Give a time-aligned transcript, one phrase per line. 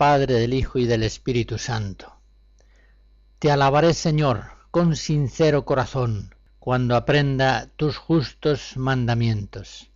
[0.00, 2.10] Padre, del Hijo y del Espíritu Santo.
[3.38, 9.90] Te alabaré, Señor, con sincero corazón, cuando aprenda tus justos mandamientos.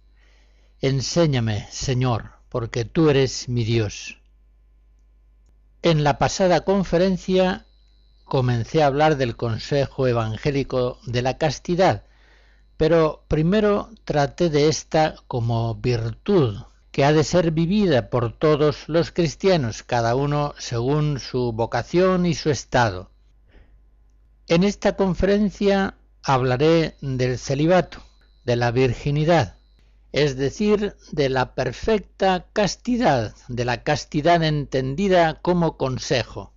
[0.82, 4.18] Enséñame, Señor, porque tú eres mi Dios.
[5.80, 7.64] En la pasada conferencia
[8.26, 12.04] comencé a hablar del consejo evangélico de la castidad,
[12.76, 16.58] pero primero traté de esta como virtud
[16.94, 22.34] que ha de ser vivida por todos los cristianos, cada uno según su vocación y
[22.34, 23.10] su estado.
[24.46, 27.98] En esta conferencia hablaré del celibato,
[28.44, 29.56] de la virginidad,
[30.12, 36.52] es decir, de la perfecta castidad, de la castidad entendida como consejo.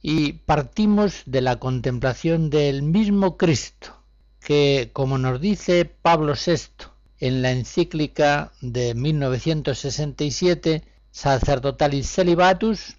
[0.00, 3.94] Y partimos de la contemplación del mismo Cristo,
[4.40, 6.91] que, como nos dice Pablo VI,
[7.22, 12.96] en la encíclica de 1967 Sacerdotalis Celibatus,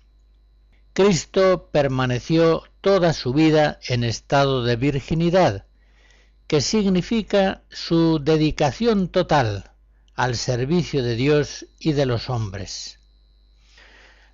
[0.94, 5.66] Cristo permaneció toda su vida en estado de virginidad,
[6.48, 9.72] que significa su dedicación total
[10.16, 13.00] al servicio de Dios y de los hombres.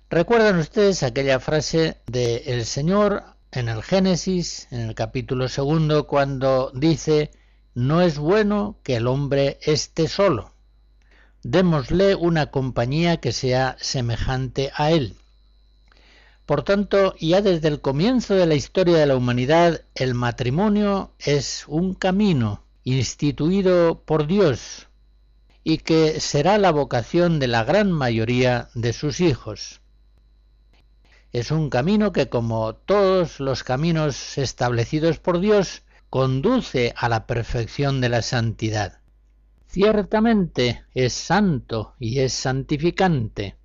[0.08, 6.70] ¿Recuerdan ustedes aquella frase del el Señor en el Génesis, en el capítulo segundo, cuando
[6.76, 7.32] dice
[7.74, 10.52] no es bueno que el hombre esté solo.
[11.42, 15.16] Démosle una compañía que sea semejante a él.
[16.46, 21.64] Por tanto, ya desde el comienzo de la historia de la humanidad, el matrimonio es
[21.68, 24.88] un camino instituido por Dios
[25.62, 29.80] y que será la vocación de la gran mayoría de sus hijos.
[31.32, 38.00] Es un camino que, como todos los caminos establecidos por Dios, conduce a la perfección
[38.00, 38.98] de la santidad.
[39.68, 43.56] Ciertamente es santo y es santificante.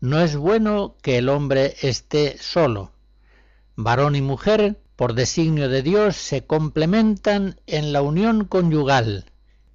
[0.00, 2.92] No es bueno que el hombre esté solo.
[3.76, 9.26] Varón y mujer, por designio de Dios, se complementan en la unión conyugal,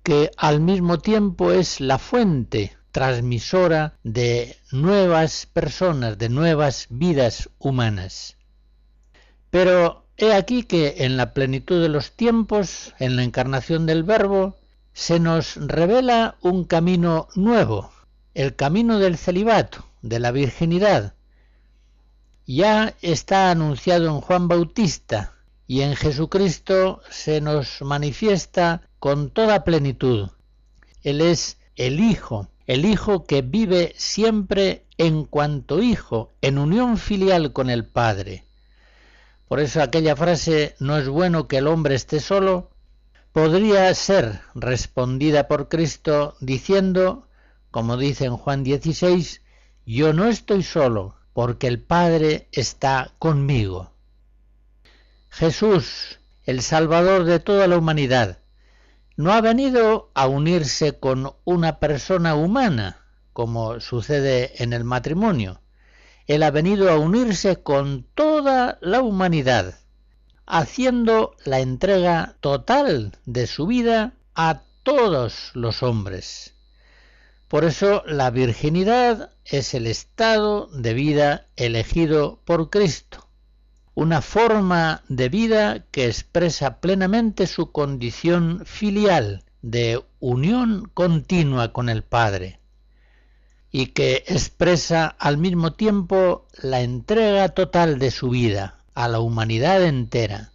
[0.02, 8.38] que al mismo tiempo es la fuente transmisora de nuevas personas, de nuevas vidas humanas.
[9.50, 14.56] Pero He aquí que en la plenitud de los tiempos, en la encarnación del Verbo,
[14.94, 17.92] se nos revela un camino nuevo,
[18.36, 21.16] el camino del celibato, de la virginidad.
[22.46, 25.34] Ya está anunciado en Juan Bautista
[25.66, 30.30] y en Jesucristo se nos manifiesta con toda plenitud.
[31.02, 37.52] Él es el Hijo, el Hijo que vive siempre en cuanto Hijo, en unión filial
[37.52, 38.44] con el Padre.
[39.54, 42.72] Por eso aquella frase no es bueno que el hombre esté solo
[43.34, 47.28] podría ser respondida por Cristo diciendo,
[47.70, 49.44] como dice en Juan 16,
[49.86, 53.92] yo no estoy solo porque el Padre está conmigo.
[55.30, 58.40] Jesús, el Salvador de toda la humanidad,
[59.18, 65.62] no ha venido a unirse con una persona humana, como sucede en el matrimonio,
[66.28, 69.76] él ha venido a unirse con toda la humanidad,
[70.46, 76.54] haciendo la entrega total de su vida a todos los hombres.
[77.48, 83.28] Por eso la virginidad es el estado de vida elegido por Cristo,
[83.94, 92.04] una forma de vida que expresa plenamente su condición filial de unión continua con el
[92.04, 92.63] Padre
[93.76, 99.84] y que expresa al mismo tiempo la entrega total de su vida a la humanidad
[99.84, 100.52] entera.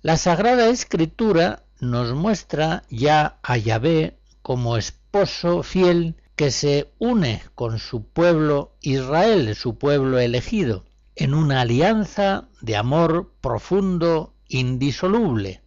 [0.00, 7.80] La Sagrada Escritura nos muestra ya a Yahvé como esposo fiel que se une con
[7.80, 10.84] su pueblo Israel, su pueblo elegido,
[11.16, 15.62] en una alianza de amor profundo, indisoluble.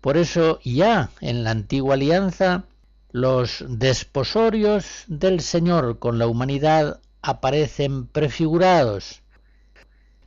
[0.00, 2.64] Por eso ya en la antigua alianza
[3.12, 9.22] los desposorios del Señor con la humanidad aparecen prefigurados,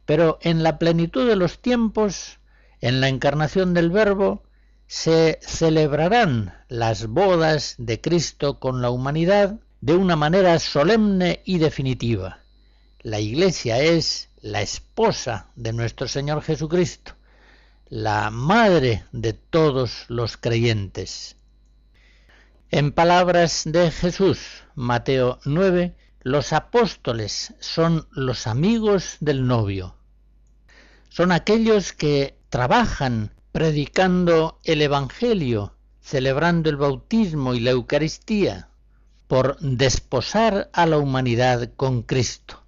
[0.06, 2.40] pero en la plenitud de los tiempos,
[2.82, 4.44] en la encarnación del Verbo,
[4.86, 12.40] se celebrarán las bodas de Cristo con la humanidad de una manera solemne y definitiva.
[13.02, 17.14] La Iglesia es la esposa de nuestro Señor Jesucristo,
[17.90, 21.36] la madre de todos los creyentes.
[22.72, 29.96] En palabras de Jesús, Mateo 9, los apóstoles son los amigos del novio.
[31.10, 38.70] Son aquellos que trabajan predicando el Evangelio, celebrando el bautismo y la Eucaristía,
[39.28, 42.64] por desposar a la humanidad con Cristo.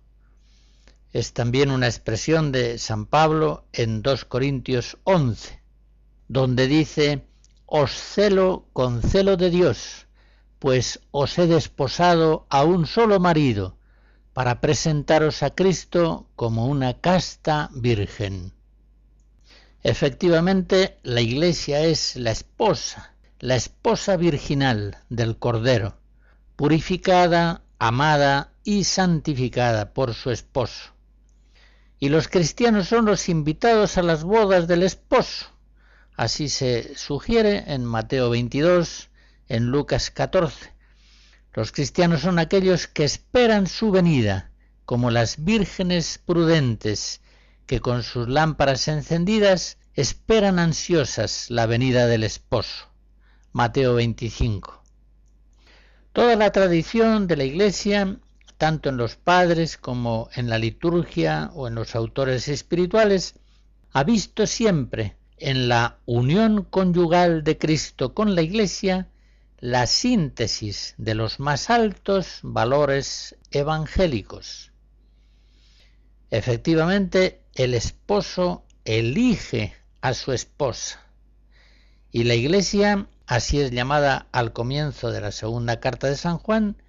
[1.11, 5.59] Es también una expresión de San Pablo en 2 Corintios 11,
[6.27, 7.26] donde dice,
[7.69, 10.08] Os celo con celo de Dios,
[10.58, 13.78] pues os he desposado a un solo marido,
[14.31, 18.54] para presentaros a Cristo como una casta virgen.
[19.84, 25.98] Efectivamente, la Iglesia es la esposa, la esposa virginal del Cordero,
[26.56, 30.94] purificada, amada y santificada por su esposo.
[32.00, 35.56] Y los cristianos son los invitados a las bodas del esposo.
[36.18, 39.12] Así se sugiere en Mateo 22,
[39.50, 40.74] en Lucas 14.
[41.54, 44.50] Los cristianos son aquellos que esperan su venida,
[44.84, 47.22] como las vírgenes prudentes,
[47.68, 52.88] que con sus lámparas encendidas esperan ansiosas la venida del esposo.
[53.52, 54.84] Mateo 25.
[56.14, 58.18] Toda la tradición de la Iglesia,
[58.58, 63.36] tanto en los padres como en la liturgia o en los autores espirituales,
[63.94, 69.10] ha visto siempre en la unión conyugal de Cristo con la Iglesia
[69.60, 74.72] la síntesis de los más altos valores evangélicos.
[76.30, 81.07] Efectivamente, el esposo elige a su esposa
[82.12, 86.81] y la Iglesia así es llamada al comienzo de la segunda carta de San Juan,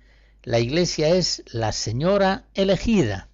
[0.43, 3.29] la Iglesia es la Señora elegida.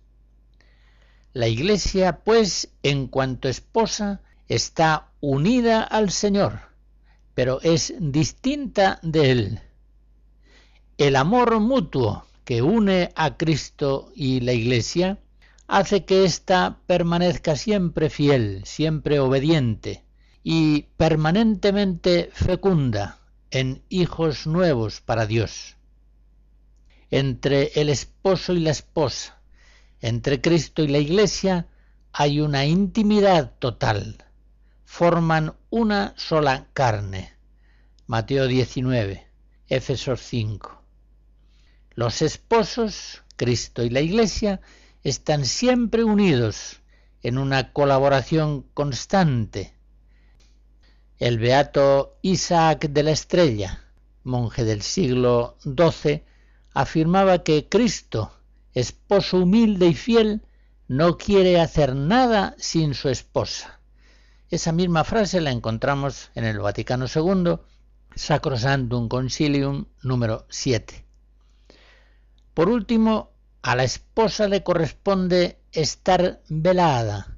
[1.35, 6.61] La Iglesia, pues, en cuanto esposa, está unida al Señor,
[7.35, 9.61] pero es distinta de Él.
[10.99, 15.19] El amor mutuo que une a Cristo y la Iglesia
[15.67, 20.05] hace que ésta permanezca siempre fiel, siempre obediente,
[20.43, 23.19] y permanentemente fecunda
[23.51, 25.77] en hijos nuevos para Dios.
[27.11, 29.41] Entre el esposo y la esposa,
[30.01, 31.67] entre Cristo y la Iglesia,
[32.13, 34.25] hay una intimidad total.
[34.97, 37.33] Forman una sola carne.
[38.07, 39.27] Mateo 19,
[39.67, 40.83] Éfesos 5.
[41.97, 44.61] Los esposos, Cristo y la Iglesia,
[45.03, 46.81] están siempre unidos
[47.25, 49.75] en una colaboración constante,
[51.19, 53.83] el beato Isaac de la Estrella,
[54.23, 56.23] monje del siglo XII,
[56.73, 58.31] afirmaba que Cristo,
[58.75, 60.43] esposo humilde y fiel,
[60.87, 63.81] no quiere hacer nada sin su esposa.
[64.55, 67.57] Esa misma frase la encontramos en el Vaticano II,
[68.15, 71.05] Sacrosantum Concilium número 7.
[72.55, 77.37] Por último, a la esposa le corresponde estar velada,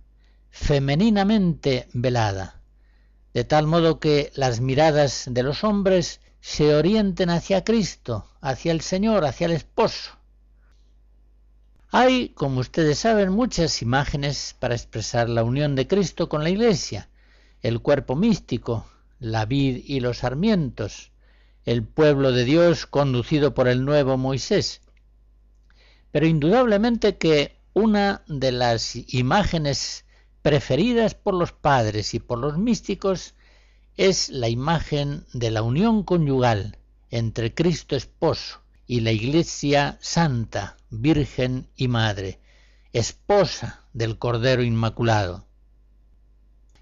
[0.51, 2.61] femeninamente velada
[3.33, 8.83] de tal modo que las miradas de los hombres se orienten hacia Cristo, hacia el
[8.83, 10.16] Señor, hacia el esposo.
[11.93, 17.09] Hay, como ustedes saben, muchas imágenes para expresar la unión de Cristo con la Iglesia,
[17.63, 18.87] el cuerpo místico,
[19.21, 21.13] la vid y los sarmientos,
[21.65, 24.81] el pueblo de Dios conducido por el nuevo Moisés.
[26.11, 30.05] Pero indudablemente que una de las imágenes
[30.43, 33.35] preferidas por los padres y por los místicos
[33.97, 36.79] es la imagen de la unión conyugal
[37.11, 42.41] entre Cristo esposo y la Iglesia santa, Virgen y Madre,
[42.93, 45.47] esposa del Cordero Inmaculado.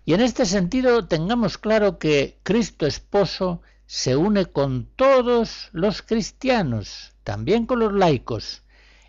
[0.04, 7.12] Y en este sentido tengamos claro que Cristo esposo se une con todos los cristianos,
[7.22, 8.62] también con los laicos,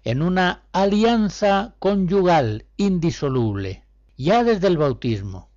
[0.03, 3.85] en una alianza conyugal indisoluble
[4.17, 5.49] ya desde el bautismo.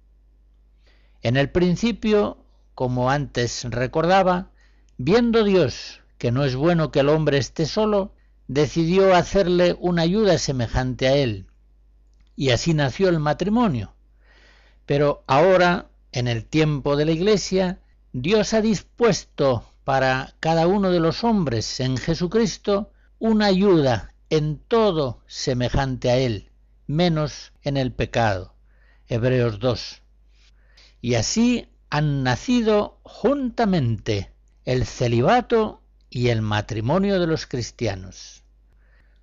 [1.23, 2.38] En el principio,
[2.75, 4.50] como antes recordaba,
[4.97, 8.13] viendo Dios que no es bueno que el hombre esté solo,
[8.49, 11.47] decidió hacerle una ayuda semejante a él,
[12.37, 13.95] y así nació el matrimonio.
[14.87, 17.81] Pero ahora, en el tiempo de la Iglesia,
[18.13, 25.23] Dios ha dispuesto para cada uno de los hombres en Jesucristo una ayuda en todo
[25.27, 26.51] semejante a Él,
[26.87, 28.55] menos en el pecado.
[29.07, 30.03] Hebreos 2.
[31.01, 34.33] Y así han nacido juntamente
[34.65, 38.43] el celibato y el matrimonio de los cristianos.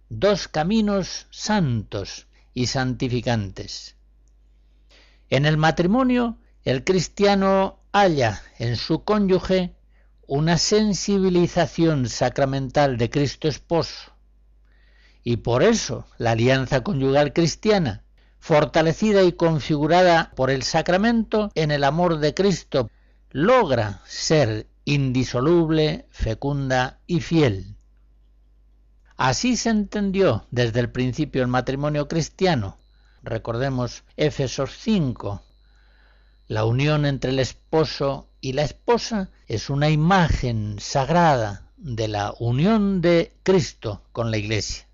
[0.09, 3.95] Dos caminos santos y santificantes.
[5.29, 9.75] En el matrimonio, el cristiano halla en su cónyuge
[10.27, 14.13] una sensibilización sacramental de Cristo esposo.
[15.23, 18.03] Y por eso la alianza conyugal cristiana,
[18.39, 22.89] fortalecida y configurada por el sacramento en el amor de Cristo,
[23.31, 27.75] logra ser indisoluble, fecunda y fiel.
[29.17, 32.77] Así se entendió desde el principio el matrimonio cristiano.
[33.23, 35.41] Recordemos Éfesos 5.
[36.47, 43.01] La unión entre el esposo y la esposa es una imagen sagrada de la unión
[43.01, 44.87] de Cristo con la Iglesia.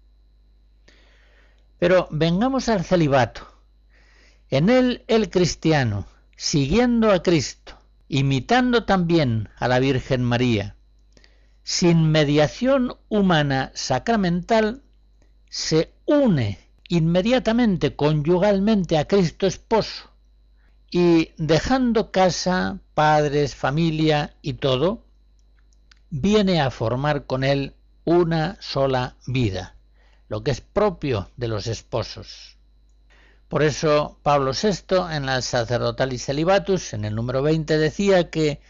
[1.80, 3.48] Pero vengamos al celibato.
[4.50, 6.06] En él el cristiano,
[6.38, 7.61] siguiendo a Cristo,
[8.14, 10.76] imitando también a la Virgen María,
[11.64, 14.84] sin mediación humana sacramental,
[15.50, 20.12] se une inmediatamente, conyugalmente a Cristo esposo,
[20.92, 25.06] y dejando casa, padres, familia y todo,
[26.10, 29.78] viene a formar con él una sola vida,
[30.28, 32.58] lo que es propio de los esposos.
[33.52, 38.62] Por eso Pablo VI en la Sacerdotalis Celibatus, en el número 20, decía que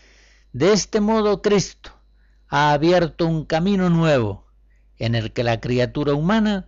[0.53, 1.91] de este modo Cristo
[2.47, 4.47] ha abierto un camino nuevo
[4.97, 6.67] en el que la criatura humana,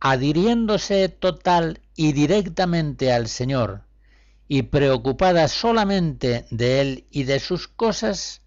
[0.00, 3.84] adhiriéndose total y directamente al Señor,
[4.48, 8.42] y preocupada solamente de él y de sus cosas,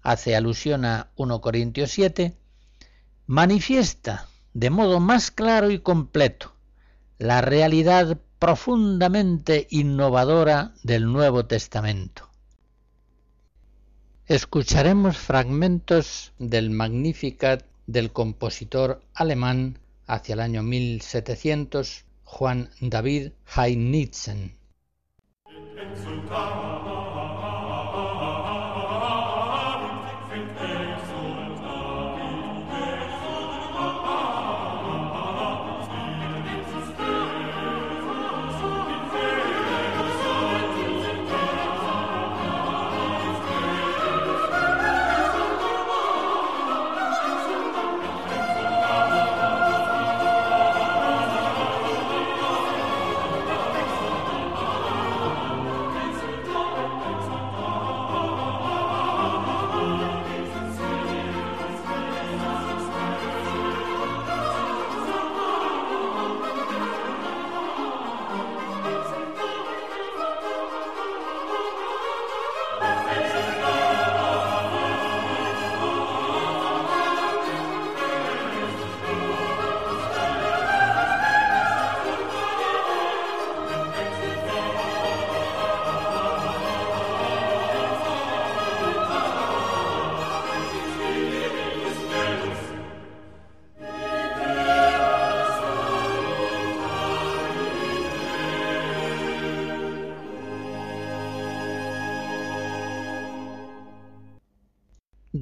[0.00, 2.34] hace alusión a 1 Corintios 7,
[3.26, 6.54] manifiesta de modo más claro y completo
[7.18, 12.28] la realidad profundamente innovadora del Nuevo Testamento.
[14.26, 24.52] Escucharemos fragmentos del Magnificat del compositor alemán hacia el año 1700, Juan David Heinitzen.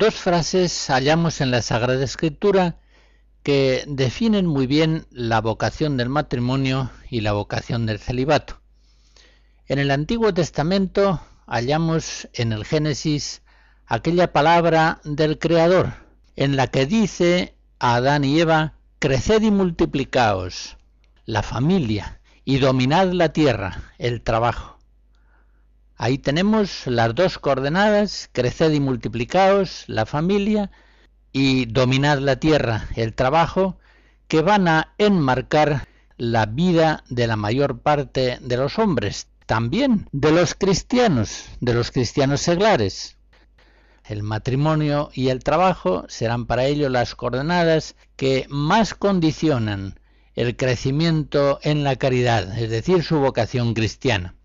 [0.07, 2.77] Dos frases hallamos en la Sagrada Escritura
[3.43, 8.61] que definen muy bien la vocación del matrimonio y la vocación del celibato.
[9.67, 13.43] En el Antiguo Testamento hallamos en el Génesis
[13.85, 15.95] aquella palabra del Creador,
[16.37, 20.77] en la que dice a Adán y Eva, creced y multiplicaos,
[21.25, 24.75] la familia, y dominad la tierra, el trabajo.
[25.99, 30.71] Ahí tenemos las dos coordenadas, creced y multiplicaos, la familia,
[31.33, 33.79] y dominad la tierra, el trabajo,
[34.29, 40.33] que van a enmarcar la vida de la mayor parte de los hombres, también de
[40.33, 43.17] los cristianos, de los cristianos seglares.
[44.05, 49.99] El matrimonio y el trabajo serán para ellos las coordenadas que más condicionan
[50.35, 54.36] el crecimiento en la caridad, es decir, su vocación cristiana.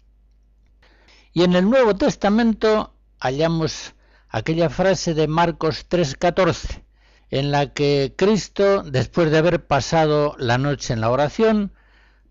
[1.33, 3.93] Y en el Nuevo Testamento hallamos
[4.29, 6.83] aquella frase de Marcos 3:14,
[7.29, 11.71] en la que Cristo, después de haber pasado la noche en la oración,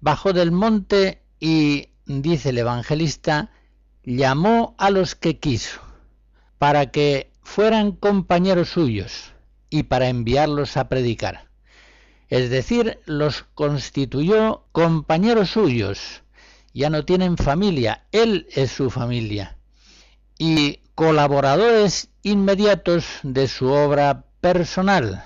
[0.00, 3.50] bajó del monte y, dice el evangelista,
[4.04, 5.80] llamó a los que quiso,
[6.58, 9.32] para que fueran compañeros suyos
[9.70, 11.48] y para enviarlos a predicar.
[12.28, 16.22] Es decir, los constituyó compañeros suyos,
[16.72, 19.56] ya no tienen familia, Él es su familia.
[20.38, 25.24] Y colaboradores inmediatos de su obra personal.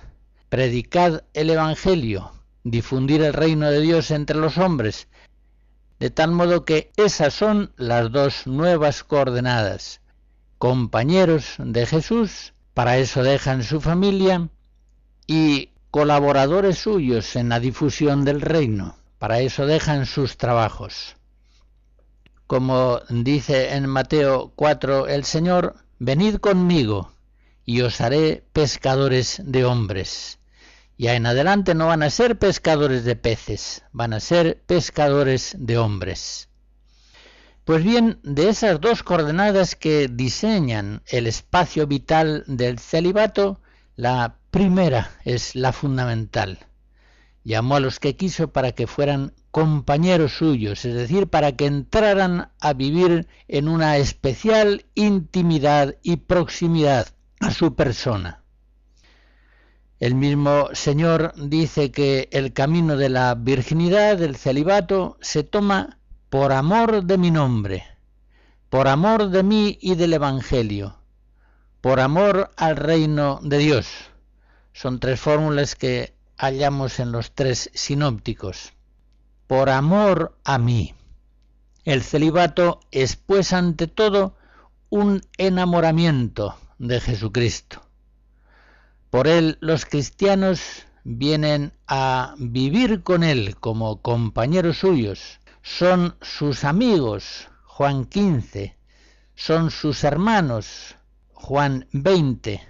[0.49, 2.33] Predicad el Evangelio,
[2.63, 5.09] difundir el reino de Dios entre los hombres,
[5.99, 10.01] de tal modo que esas son las dos nuevas coordenadas.
[10.59, 14.49] Compañeros de Jesús, para eso dejan su familia,
[15.27, 21.17] y colaboradores suyos en la difusión del reino, para eso dejan sus trabajos.
[22.47, 27.11] Como dice en Mateo 4 el Señor, venid conmigo
[27.65, 30.39] y os haré pescadores de hombres.
[30.99, 35.79] Ya en adelante no van a ser pescadores de peces, van a ser pescadores de
[35.79, 36.51] hombres.
[37.65, 43.59] Pues bien, de esas dos coordenadas que diseñan el espacio vital del celibato,
[43.97, 46.59] la primera es la fundamental.
[47.43, 52.51] Llamó a los que quiso para que fueran compañeros suyos, es decir, para que entraran
[52.59, 57.07] a vivir en una especial intimidad y proximidad
[57.39, 58.43] a su persona.
[60.01, 66.51] El mismo Señor dice que el camino de la virginidad, del celibato, se toma por
[66.51, 67.85] amor de mi nombre,
[68.71, 70.97] por amor de mí y del Evangelio,
[71.81, 73.87] por amor al reino de Dios.
[74.73, 78.75] Son tres fórmulas que hallamos en los tres sinópticos.
[79.47, 80.95] Por amor a mí.
[81.85, 84.37] El celibato es pues ante todo
[84.89, 87.83] un enamoramiento de Jesucristo.
[89.11, 97.49] Por él los cristianos vienen a vivir con él como compañeros suyos, son sus amigos,
[97.65, 98.77] Juan 15,
[99.35, 100.97] son sus hermanos,
[101.33, 102.61] Juan 20,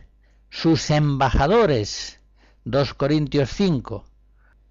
[0.51, 2.21] sus embajadores,
[2.65, 4.05] 2 Corintios 5.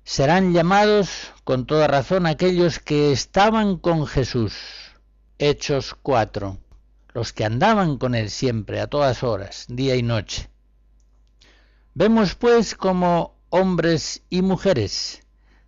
[0.06, 4.54] Serán llamados con toda razón aquellos que estaban con Jesús,
[5.40, 6.58] Hechos 4,
[7.14, 10.50] los que andaban con él siempre, a todas horas, día y noche.
[11.94, 15.22] Vemos pues como hombres y mujeres,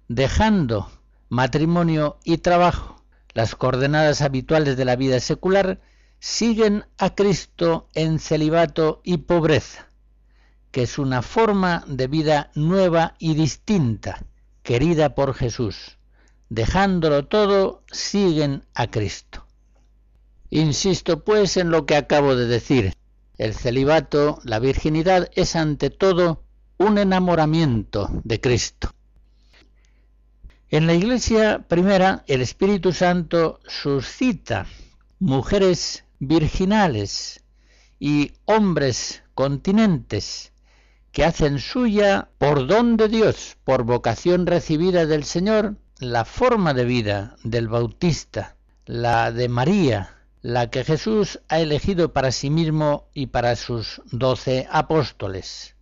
[0.09, 0.91] dejando
[1.29, 5.79] matrimonio y trabajo, las coordenadas habituales de la vida secular,
[6.19, 9.89] siguen a Cristo en celibato y pobreza,
[10.75, 14.25] que es una forma de vida nueva y distinta,
[14.61, 15.97] querida por Jesús.
[16.49, 19.45] Dejándolo todo, siguen a Cristo.
[20.49, 22.93] Insisto pues en lo que acabo de decir.
[23.37, 26.43] El celibato, la virginidad, es ante todo
[26.77, 28.91] un enamoramiento de Cristo.
[30.67, 34.65] En la iglesia primera, el Espíritu Santo suscita
[35.19, 37.45] mujeres virginales
[37.97, 40.51] y hombres continentes
[41.15, 46.83] que hacen suya por don de Dios, por vocación recibida del Señor, la forma de
[46.83, 53.27] vida del Bautista, la de María, la que Jesús ha elegido para sí mismo y
[53.27, 55.77] para sus doce apóstoles.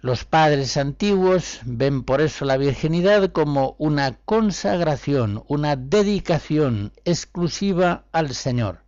[0.00, 8.34] Los padres antiguos ven por eso la virginidad como una consagración, una dedicación exclusiva al
[8.34, 8.80] Señor.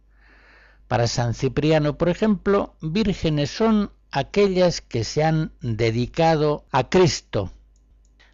[0.89, 7.53] Para San Cipriano, por ejemplo, vírgenes son aquellas que se han dedicado a Cristo,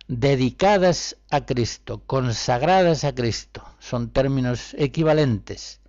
[0.09, 3.65] dedicadas a Cristo, consagradas a Cristo.
[3.79, 5.81] Son términos equivalentes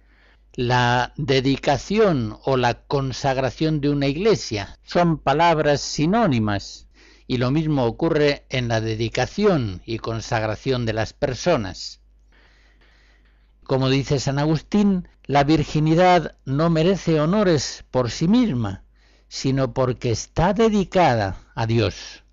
[0.55, 6.87] la dedicación o la consagración de una iglesia son palabras sinónimas
[7.27, 11.99] y lo mismo ocurre en la dedicación y consagración de las personas.
[13.65, 18.84] Como dice San Agustín, la virginidad no merece honores por sí misma,
[19.27, 22.23] sino porque está dedicada a Dios.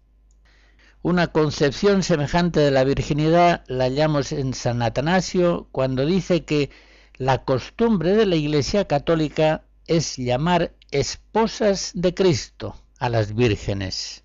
[1.02, 6.70] Una concepción semejante de la virginidad la hallamos en San Atanasio cuando dice que
[7.16, 14.22] la costumbre de la Iglesia católica es llamar esposas de Cristo a las vírgenes.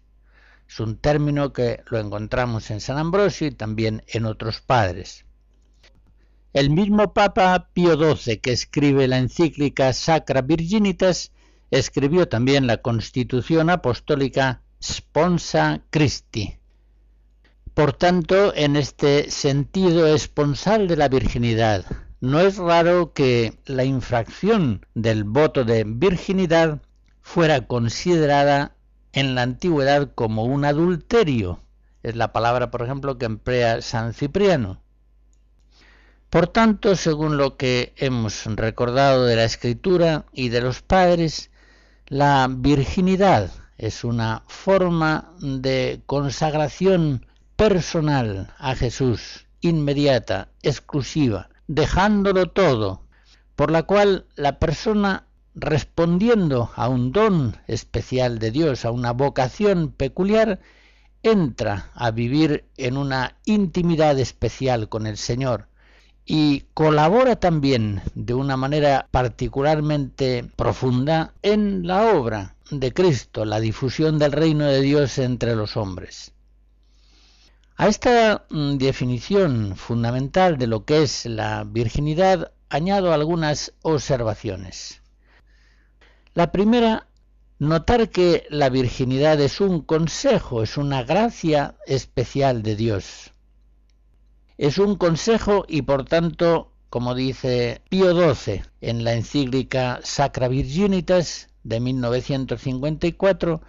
[0.70, 5.26] Es un término que lo encontramos en San Ambrosio y también en otros padres.
[6.54, 11.32] El mismo Papa Pío XII, que escribe la encíclica Sacra Virginitas,
[11.72, 16.58] escribió también la Constitución Apostólica Sponsa Christi.
[17.74, 21.86] Por tanto, en este sentido esponsal de la virginidad,
[22.20, 26.82] no es raro que la infracción del voto de virginidad
[27.22, 28.76] fuera considerada
[29.14, 31.60] en la antigüedad como un adulterio.
[32.02, 34.82] Es la palabra, por ejemplo, que emplea San Cipriano.
[36.30, 41.52] Por tanto, según lo que hemos recordado de la escritura y de los padres,
[42.10, 47.26] la virginidad es una forma de consagración
[47.58, 53.02] personal a Jesús, inmediata, exclusiva, dejándolo todo,
[53.58, 59.92] por la cual la persona respondiendo a un don especial de Dios, a una vocación
[59.92, 60.62] peculiar,
[61.24, 65.68] entra a vivir en una intimidad especial con el Señor
[66.30, 74.20] y colabora también de una manera particularmente profunda en la obra de Cristo, la difusión
[74.20, 76.34] del reino de Dios entre los hombres.
[77.78, 85.02] A esta mm, definición fundamental de lo que es la virginidad añado algunas observaciones.
[86.34, 87.08] La primera,
[87.58, 93.32] notar que la virginidad es un consejo, es una gracia especial de Dios.
[94.58, 101.50] Es un consejo y por tanto, como dice Pío XII en la encíclica Sacra Virginitas
[101.64, 103.62] de 1954,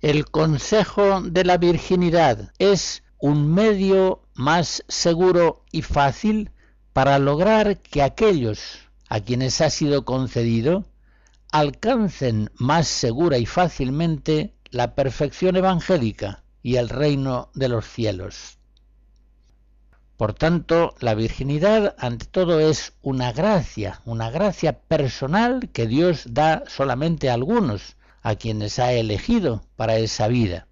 [0.00, 6.52] el consejo de la virginidad es un medio más seguro y fácil
[6.92, 10.84] para lograr que aquellos a quienes ha sido concedido
[11.50, 18.57] alcancen más segura y fácilmente la perfección evangélica y el reino de los cielos.
[20.18, 26.64] Por tanto, la virginidad ante todo es una gracia, una gracia personal que Dios da
[26.66, 30.66] solamente a algunos, a quienes ha elegido para esa vida.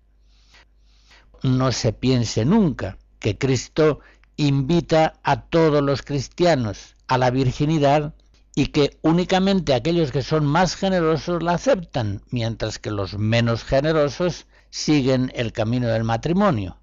[1.45, 4.01] No se piense nunca que Cristo
[4.37, 8.15] invita a todos los cristianos a la virginidad
[8.57, 14.49] y que únicamente aquellos que son más generosos la aceptan, mientras que los menos generosos
[14.71, 16.79] siguen el camino del matrimonio.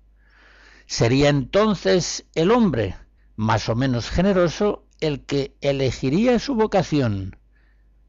[0.95, 2.95] Sería entonces el hombre,
[3.36, 7.36] más o menos generoso, el que elegiría su vocación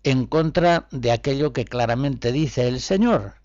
[0.02, 3.36] en contra de aquello que claramente dice el Señor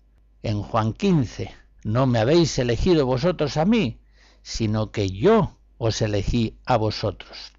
[0.42, 3.98] en Juan 15, no me habéis elegido vosotros a mí,
[4.42, 7.54] sino que yo os elegí a vosotros.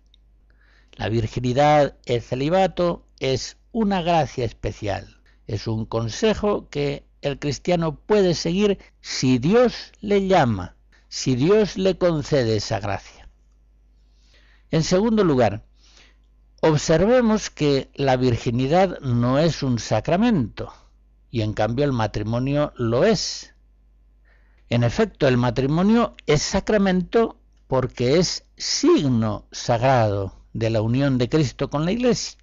[0.98, 8.36] La virginidad, el celibato, es una gracia especial, es un consejo que el cristiano puede
[8.36, 10.76] seguir si Dios le llama,
[11.12, 13.28] si Dios le concede esa gracia.
[14.72, 15.66] En segundo lugar,
[16.62, 20.72] observemos que la virginidad no es un sacramento
[21.30, 23.54] y en cambio el matrimonio lo es.
[24.70, 31.70] En efecto, el matrimonio es sacramento porque es signo sagrado de la unión de Cristo
[31.70, 32.40] con la Iglesia.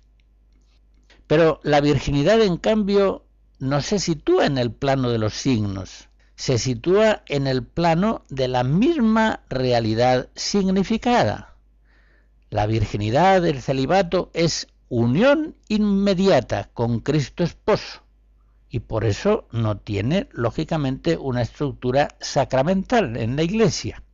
[1.27, 3.25] Pero la virginidad, en cambio,
[3.61, 6.08] no se sitúa en el plano de los signos,
[6.39, 11.57] se sitúa en el plano de la misma realidad significada.
[12.49, 18.03] La virginidad del celibato es unión inmediata con Cristo esposo
[18.71, 24.05] y por eso no tiene, lógicamente, una estructura sacramental en la Iglesia.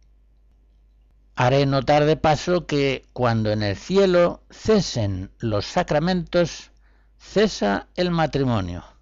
[1.37, 6.71] Haré notar de paso que cuando en el cielo cesen los sacramentos,
[7.19, 8.94] cesa el matrimonio.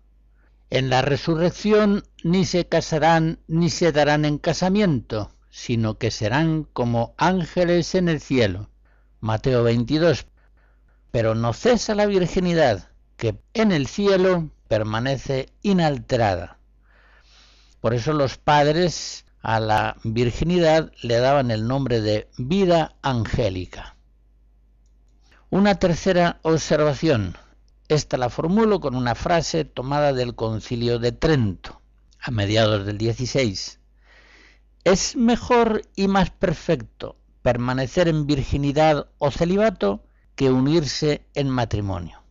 [0.75, 7.15] En la resurrección ni se casarán ni se darán en casamiento, sino que serán como
[7.19, 8.71] ángeles en el cielo.
[9.21, 10.25] Mateo 22.
[11.11, 16.57] Pero no cesa la virginidad, que en el cielo permanece inalterada.
[17.83, 23.97] Por eso los padres a la virginidad le daban el nombre de vida angélica.
[25.51, 27.37] Una tercera observación.
[27.93, 31.83] Esta la formulo con una frase tomada del concilio de Trento,
[32.19, 33.81] a mediados del 16.
[34.85, 42.23] Es mejor y más perfecto permanecer en virginidad o celibato que unirse en matrimonio.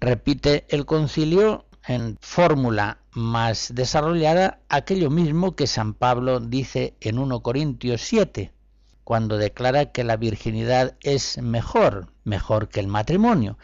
[0.00, 7.40] Repite el concilio en fórmula más desarrollada aquello mismo que San Pablo dice en 1
[7.44, 8.52] Corintios 7,
[9.04, 13.56] cuando declara que la virginidad es mejor, mejor que el matrimonio,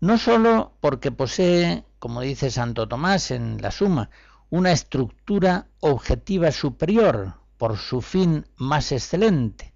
[0.00, 4.10] no sólo porque posee, como dice Santo Tomás en la suma,
[4.48, 9.74] una estructura objetiva superior por su fin más excelente,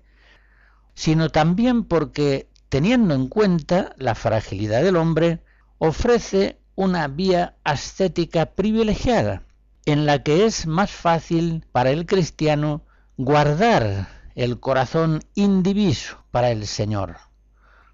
[0.94, 5.42] sino también porque, teniendo en cuenta la fragilidad del hombre,
[5.78, 9.42] ofrece una vía ascética privilegiada,
[9.84, 12.82] en la que es más fácil para el cristiano
[13.16, 17.18] guardar el corazón indiviso para el Señor,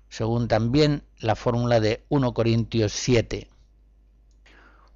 [0.08, 3.48] según también la fórmula de 1 Corintios 7.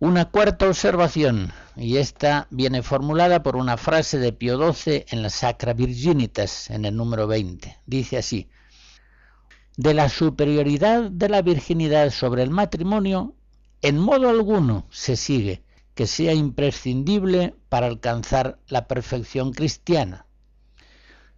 [0.01, 5.31] Una cuarta observación, y esta viene formulada por una frase de Pío XII en la
[5.31, 7.79] Sacra Virginitas, en el número 20.
[7.87, 8.49] Dice así,
[9.77, 13.35] de la superioridad de la virginidad sobre el matrimonio
[13.83, 15.63] en modo alguno se sigue
[15.95, 20.27] que sea imprescindible para alcanzar la perfección cristiana.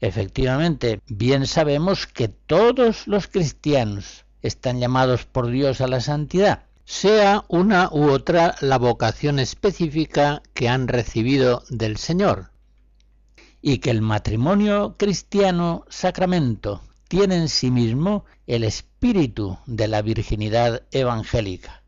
[0.00, 7.44] Efectivamente, bien sabemos que todos los cristianos están llamados por Dios a la santidad, sea
[7.48, 12.50] una u otra la vocación específica que han recibido del Señor,
[13.60, 20.82] y que el matrimonio cristiano sacramento tiene en sí mismo el espíritu de la virginidad
[20.90, 21.82] evangélica.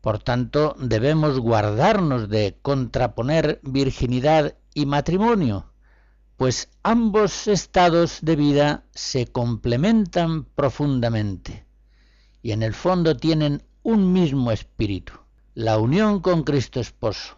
[0.00, 5.72] Por tanto, debemos guardarnos de contraponer virginidad y matrimonio,
[6.36, 11.64] pues ambos estados de vida se complementan profundamente
[12.44, 15.14] y en el fondo tienen un mismo espíritu,
[15.54, 17.36] la unión con Cristo Esposo.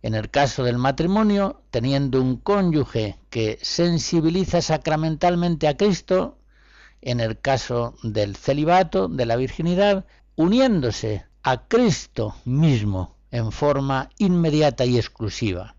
[0.00, 6.38] En el caso del matrimonio, teniendo un cónyuge que sensibiliza sacramentalmente a Cristo,
[7.02, 14.86] en el caso del celibato, de la virginidad, uniéndose a Cristo mismo en forma inmediata
[14.86, 15.74] y exclusiva.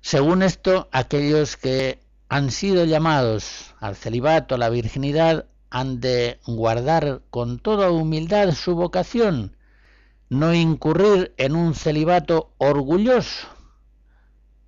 [0.00, 7.22] Según esto, aquellos que han sido llamados al celibato, a la virginidad, han de guardar
[7.30, 9.56] con toda humildad su vocación,
[10.30, 13.48] no incurrir en un celibato orgulloso.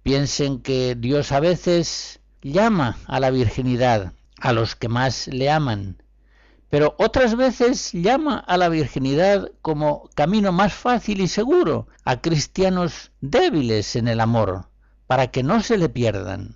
[0.02, 6.02] Piensen que Dios a veces llama a la virginidad a los que más le aman,
[6.70, 13.12] pero otras veces llama a la virginidad como camino más fácil y seguro a cristianos
[13.20, 14.69] débiles en el amor,
[15.10, 16.54] para que no se le pierdan.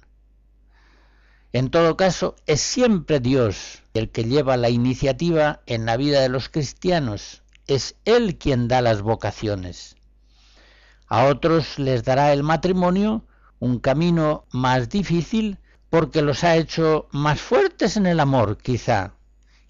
[1.53, 6.29] En todo caso, es siempre Dios el que lleva la iniciativa en la vida de
[6.29, 9.97] los cristianos, es Él quien da las vocaciones.
[11.09, 13.25] A otros les dará el matrimonio
[13.59, 15.59] un camino más difícil
[15.91, 19.15] porque los ha hecho más fuertes en el amor, quizá,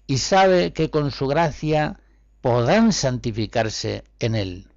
[0.05, 1.99] y sabe que con su gracia
[2.39, 4.74] podrán santificarse en él.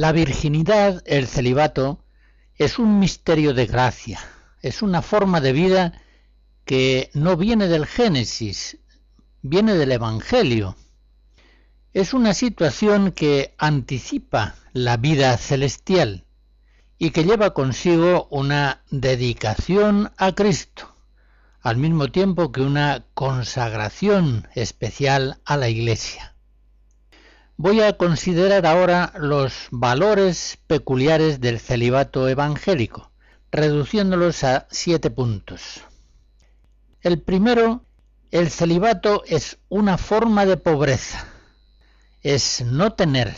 [0.00, 2.02] La virginidad, el celibato,
[2.56, 4.18] es un misterio de gracia,
[4.62, 5.92] es una forma de vida
[6.64, 8.78] que no viene del Génesis,
[9.42, 10.74] viene del Evangelio.
[11.92, 16.24] Es una situación que anticipa la vida celestial
[16.96, 20.96] y que lleva consigo una dedicación a Cristo,
[21.60, 26.29] al mismo tiempo que una consagración especial a la Iglesia.
[27.62, 33.12] Voy a considerar ahora los valores peculiares del celibato evangélico,
[33.52, 35.82] reduciéndolos a siete puntos.
[37.02, 37.84] El primero,
[38.30, 41.26] el celibato es una forma de pobreza.
[42.22, 43.36] Es no tener,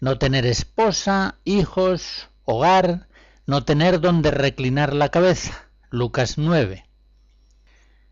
[0.00, 3.06] no tener esposa, hijos, hogar,
[3.46, 5.68] no tener donde reclinar la cabeza.
[5.90, 6.86] Lucas 9.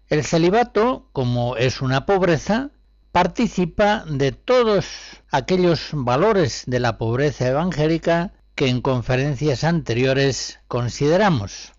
[0.09, 2.73] El celibato, como es una pobreza,
[3.13, 4.87] participa de todos
[5.31, 11.73] aquellos valores de la pobreza evangélica que en conferencias anteriores consideramos.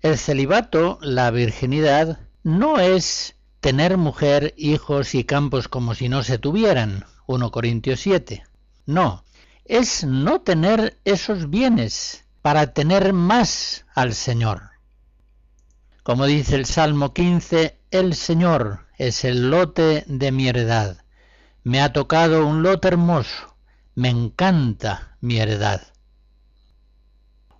[0.00, 6.38] El celibato, la virginidad, no es tener mujer, hijos y campos como si no se
[6.38, 8.44] tuvieran, 1 Corintios 7.
[8.86, 9.24] No,
[9.64, 14.67] es no tener esos bienes para tener más al Señor.
[16.08, 21.04] Como dice el Salmo 15, el Señor es el lote de mi heredad.
[21.64, 23.54] Me ha tocado un lote hermoso.
[23.94, 25.82] Me encanta mi heredad.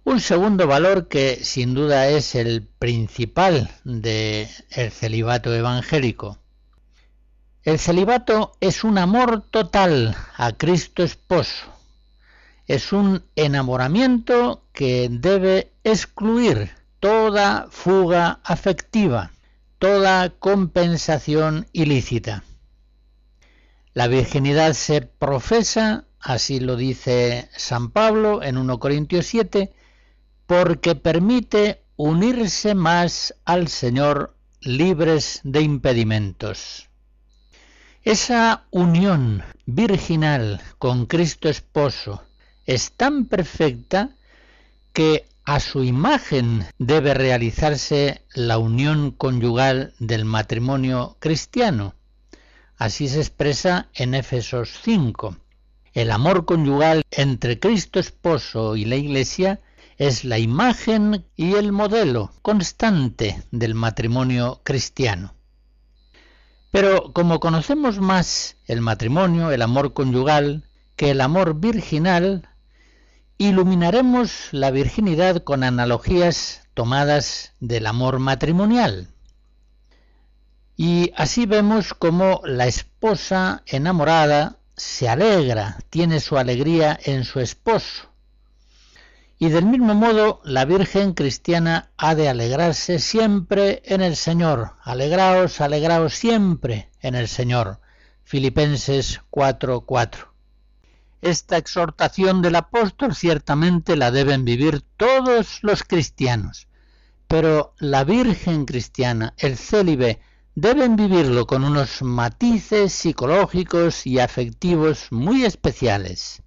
[0.03, 6.39] Un segundo valor que sin duda es el principal del el celibato evangélico.
[7.65, 11.67] El celibato es un amor total a Cristo esposo.
[12.67, 19.31] Es un enamoramiento que debe excluir toda fuga afectiva
[19.79, 22.43] toda compensación ilícita.
[23.95, 29.73] La virginidad se profesa, así lo dice San Pablo en 1 Corintios 7,
[30.47, 36.89] porque permite unirse más al Señor libres de impedimentos.
[38.03, 42.23] Esa unión virginal con Cristo esposo
[42.67, 44.11] es tan perfecta
[44.93, 51.95] que a su imagen debe realizarse la unión conyugal del matrimonio cristiano.
[52.77, 55.39] Así se expresa en Éfesos 5.
[55.95, 59.63] El amor conyugal entre Cristo esposo y la Iglesia
[59.97, 65.33] es la imagen y el modelo constante del matrimonio cristiano.
[66.71, 72.51] Pero como conocemos más el matrimonio, el amor conyugal, que el amor virginal,
[73.39, 79.09] iluminaremos la virginidad con analogías tomadas del amor matrimonial.
[80.77, 88.09] Y así vemos cómo la esposa enamorada se alegra, tiene su alegría en su esposo.
[89.39, 94.73] Y del mismo modo la Virgen cristiana ha de alegrarse siempre en el Señor.
[94.83, 97.81] Alegraos, alegraos siempre en el Señor.
[98.25, 100.28] Filipenses 4:4.
[101.21, 106.69] Esta exhortación del apóstol ciertamente la deben vivir todos los cristianos,
[107.27, 110.21] pero la Virgen cristiana, el célibe,
[110.55, 116.43] deben vivirlo con unos matices psicológicos y afectivos muy especiales.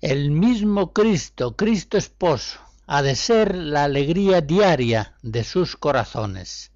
[0.00, 6.72] El mismo Cristo, Cristo esposo, ha de ser la alegría diaria de sus corazones.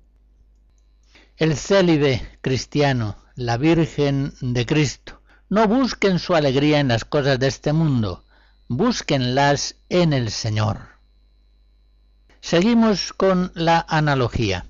[1.37, 5.23] El célibe cristiano, la Virgen de Cristo,
[5.55, 8.25] no busquen su alegría en las cosas de este mundo,
[8.67, 10.79] búsquenlas en el Señor.
[12.41, 14.67] Seguimos con la analogía.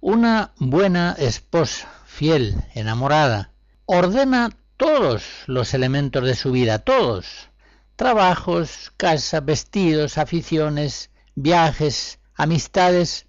[0.00, 3.52] Una buena esposa, fiel, enamorada,
[3.86, 7.48] ordena todos los elementos de su vida, todos.
[7.96, 13.24] Trabajos, casa, vestidos, aficiones, viajes, amistades,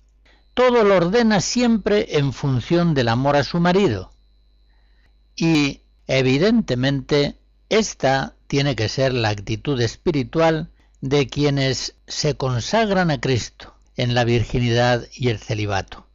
[0.53, 4.11] todo lo ordena siempre en función del amor a su marido.
[5.37, 5.78] Y
[6.17, 7.37] evidentemente
[7.69, 10.69] esta tiene que ser la actitud espiritual
[11.01, 16.09] de quienes se consagran a Cristo en la virginidad y el celibato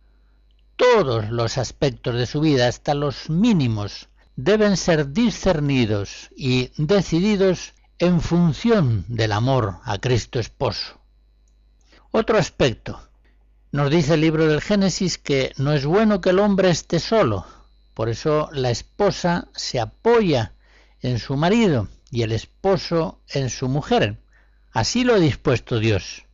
[0.77, 8.21] todos los aspectos de su vida, hasta los mínimos, deben ser discernidos y decididos en
[8.21, 10.99] función del amor a Cristo esposo.
[12.11, 13.01] Otro aspecto.
[13.73, 17.47] Nos dice el libro del Génesis que no es bueno que el hombre esté solo.
[17.95, 20.55] Por eso la esposa se apoya
[21.01, 24.21] en su marido y el esposo en su mujer.
[24.73, 26.27] Así lo ha dispuesto Dios.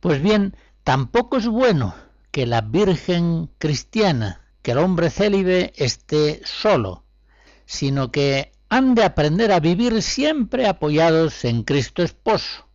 [0.00, 1.94] Pues bien, tampoco es bueno
[2.30, 7.04] que la Virgen cristiana, que el hombre célibe esté solo,
[7.64, 12.68] sino que han de aprender a vivir siempre apoyados en Cristo esposo.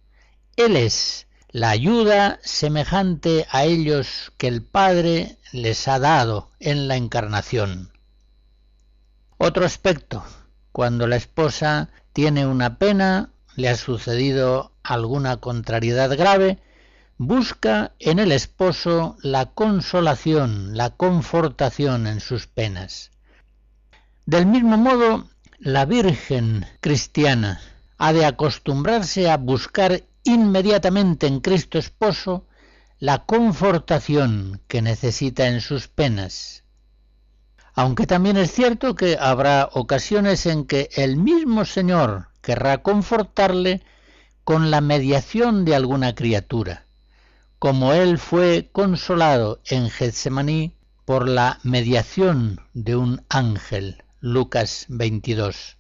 [0.56, 6.96] Él es la ayuda semejante a ellos que el Padre les ha dado en la
[6.96, 7.92] encarnación.
[9.38, 10.24] Otro aspecto,
[10.72, 16.60] cuando la esposa tiene una pena, le ha sucedido alguna contrariedad grave,
[17.18, 23.12] busca en el esposo la consolación, la confortación en sus penas.
[24.26, 27.60] Del mismo modo, la Virgen cristiana
[27.98, 32.46] ha de acostumbrarse a buscar inmediatamente en Cristo esposo
[33.00, 36.64] la confortación que necesita en sus penas.
[37.74, 43.82] Aunque también es cierto que habrá ocasiones en que el mismo Señor querrá confortarle
[44.44, 46.86] con la mediación de alguna criatura
[47.60, 54.04] como él fue consolado en Getsemaní por la mediación de un ángel.
[54.22, 55.79] Lucas 22.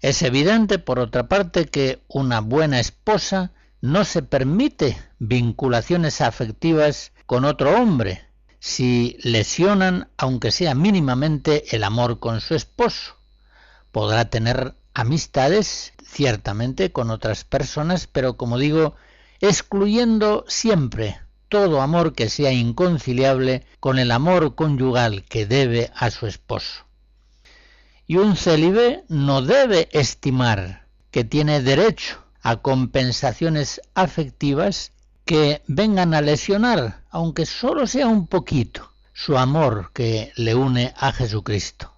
[0.00, 7.44] Es evidente, por otra parte, que una buena esposa no se permite vinculaciones afectivas con
[7.44, 8.28] otro hombre
[8.60, 13.16] si lesionan, aunque sea mínimamente, el amor con su esposo.
[13.92, 18.94] Podrá tener amistades, ciertamente, con otras personas, pero como digo,
[19.40, 26.26] excluyendo siempre todo amor que sea inconciliable con el amor conyugal que debe a su
[26.26, 26.87] esposo.
[28.08, 34.90] Y un célibe no debe estimar que tiene derecho a compensaciones afectivas
[35.24, 41.12] que vengan a lesionar, aunque solo sea un poquito, su amor que le une a
[41.12, 41.92] Jesucristo.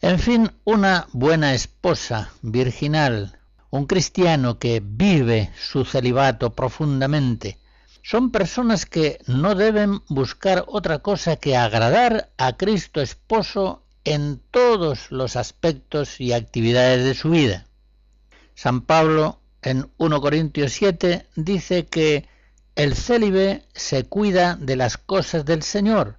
[0.00, 3.38] En fin, una buena esposa virginal
[3.70, 7.58] un cristiano que vive su celibato profundamente,
[8.02, 15.10] son personas que no deben buscar otra cosa que agradar a Cristo esposo en todos
[15.10, 17.66] los aspectos y actividades de su vida.
[18.54, 22.28] San Pablo en 1 Corintios 7 dice que
[22.76, 26.18] el célibe se cuida de las cosas del Señor,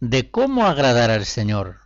[0.00, 1.80] de cómo agradar al Señor.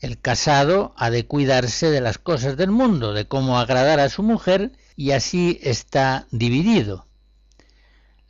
[0.00, 4.22] El casado ha de cuidarse de las cosas del mundo, de cómo agradar a su
[4.22, 7.07] mujer, y así está dividido.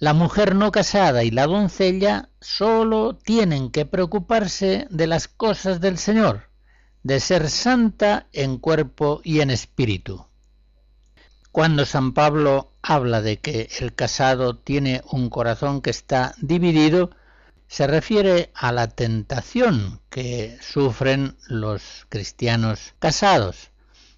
[0.01, 5.99] La mujer no casada y la doncella solo tienen que preocuparse de las cosas del
[5.99, 6.51] Señor,
[7.03, 10.25] de ser santa en cuerpo y en espíritu.
[11.51, 17.11] Cuando San Pablo habla de que el casado tiene un corazón que está dividido,
[17.67, 23.73] se refiere a la tentación que sufren los cristianos casados,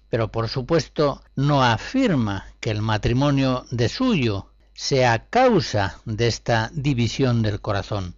[0.09, 4.50] pero por supuesto no afirma que el matrimonio de suyo
[4.81, 8.15] sea causa de esta división del corazón.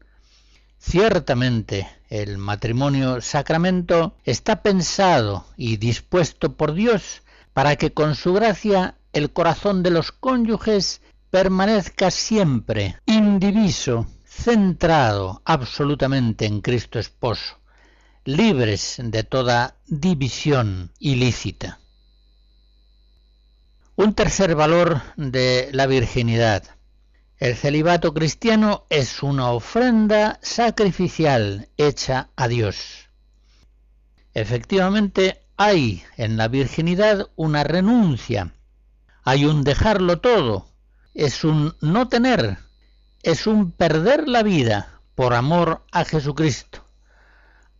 [0.80, 8.96] Ciertamente el matrimonio sacramento está pensado y dispuesto por Dios para que con su gracia
[9.12, 17.58] el corazón de los cónyuges permanezca siempre indiviso centrado absolutamente en Cristo esposo,
[18.24, 21.82] libres de toda división ilícita.
[23.96, 26.64] Un tercer valor de la virginidad.
[27.38, 33.10] El celibato cristiano es una ofrenda sacrificial hecha a Dios.
[34.34, 38.54] Efectivamente, hay en la virginidad una renuncia,
[39.24, 40.68] hay un dejarlo todo,
[41.14, 42.58] es un no tener
[43.24, 46.84] es un perder la vida por amor a Jesucristo.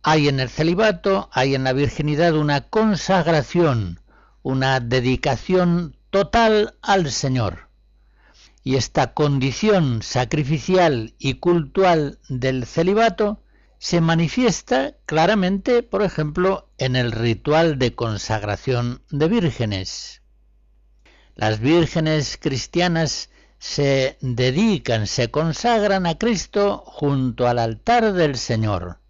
[0.02, 4.00] Hay en el celibato, hay en la virginidad una consagración,
[4.42, 7.70] una dedicación total al Señor.
[8.62, 13.42] Y esta condición sacrificial y cultural del celibato
[13.78, 20.22] se manifiesta claramente, por ejemplo, en el ritual de consagración de vírgenes.
[21.34, 29.00] Las vírgenes cristianas se dedican, se consagran a Cristo junto al altar del Señor,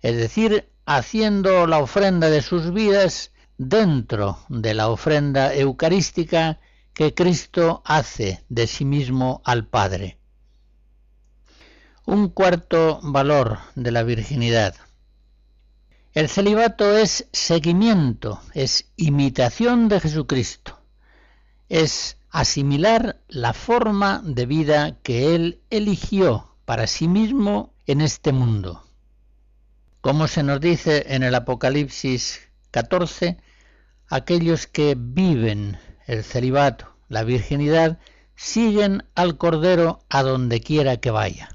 [0.00, 6.60] es decir, haciendo la ofrenda de sus vidas dentro de la ofrenda eucarística
[6.94, 10.18] que Cristo hace de sí mismo al Padre.
[12.06, 14.74] Un cuarto valor de la virginidad.
[16.14, 20.80] El celibato es seguimiento, es imitación de Jesucristo,
[21.68, 28.84] es asimilar la forma de vida que Él eligió para sí mismo en este mundo.
[30.00, 32.40] Como se nos dice en el Apocalipsis
[32.70, 33.38] 14,
[34.08, 37.98] aquellos que viven el celibato, la virginidad,
[38.34, 41.50] siguen al Cordero a donde quiera que vaya.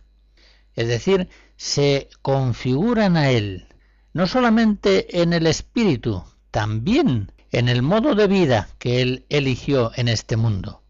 [0.76, 3.68] Es decir, se configuran a Él,
[4.14, 10.08] no solamente en el espíritu, también en el modo de vida que Él eligió en
[10.08, 10.83] este mundo.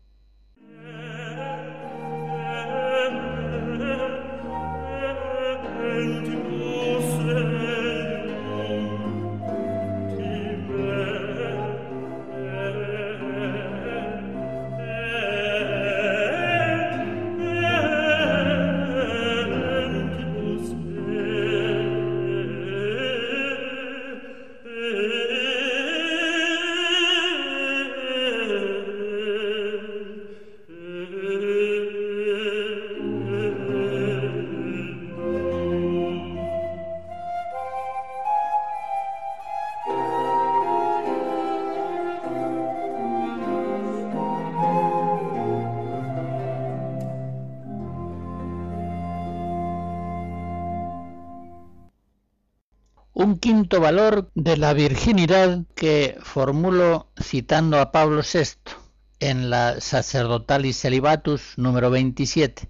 [53.84, 58.72] Valor de la virginidad que formulo citando a Pablo VI
[59.20, 62.70] en la Sacerdotalis Celibatus número 27.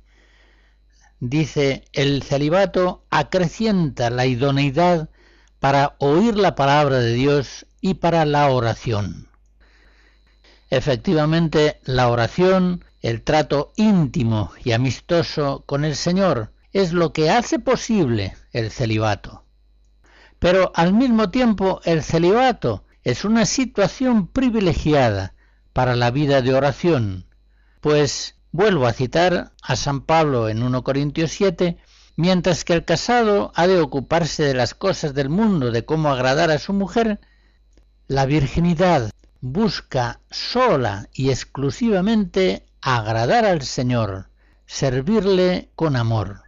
[1.19, 5.11] Dice, el celibato acrecienta la idoneidad
[5.59, 9.27] para oír la palabra de Dios y para la oración.
[10.71, 17.59] Efectivamente, la oración, el trato íntimo y amistoso con el Señor, es lo que hace
[17.59, 19.42] posible el celibato.
[20.43, 25.35] Pero al mismo tiempo el celibato es una situación privilegiada
[25.71, 27.27] para la vida de oración,
[27.79, 31.77] pues vuelvo a citar a San Pablo en 1 Corintios 7,
[32.17, 36.51] mientras que el casado ha de ocuparse de las cosas del mundo, de cómo agradar
[36.51, 37.21] a su mujer,
[38.09, 44.27] la virginidad busca sola y exclusivamente agradar al Señor,
[44.65, 46.41] servirle con amor.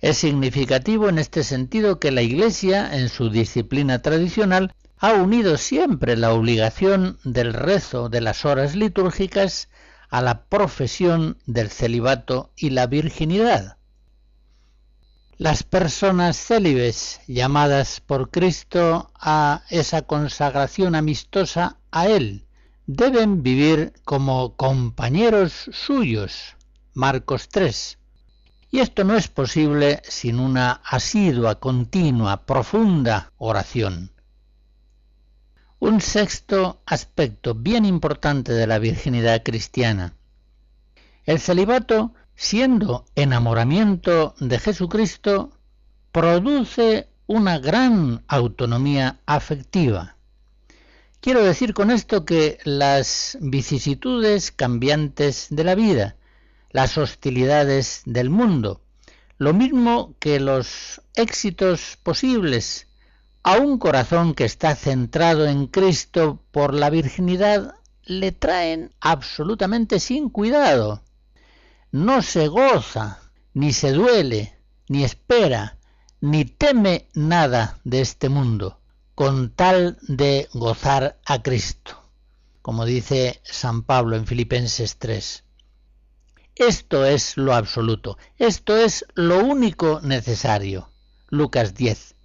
[0.00, 6.16] Es significativo en este sentido que la Iglesia, en su disciplina tradicional, ha unido siempre
[6.16, 9.68] la obligación del rezo de las horas litúrgicas
[10.08, 13.76] a la profesión del celibato y la virginidad.
[15.36, 22.46] Las personas célibes llamadas por Cristo a esa consagración amistosa a Él
[22.86, 26.56] deben vivir como compañeros suyos.
[26.92, 27.99] Marcos 3.
[28.70, 34.12] Y esto no es posible sin una asidua, continua, profunda oración.
[35.80, 40.14] Un sexto aspecto bien importante de la virginidad cristiana.
[41.24, 45.50] El celibato, siendo enamoramiento de Jesucristo,
[46.12, 50.16] produce una gran autonomía afectiva.
[51.20, 56.16] Quiero decir con esto que las vicisitudes cambiantes de la vida,
[56.70, 58.80] las hostilidades del mundo,
[59.38, 62.86] lo mismo que los éxitos posibles
[63.42, 70.28] a un corazón que está centrado en Cristo por la virginidad le traen absolutamente sin
[70.28, 71.02] cuidado.
[71.90, 73.20] No se goza,
[73.54, 74.58] ni se duele,
[74.88, 75.78] ni espera,
[76.20, 78.78] ni teme nada de este mundo,
[79.14, 82.00] con tal de gozar a Cristo,
[82.62, 85.44] como dice San Pablo en Filipenses 3.
[86.60, 90.90] Esto es lo absoluto, esto es lo único necesario.
[91.30, 92.16] Lucas 10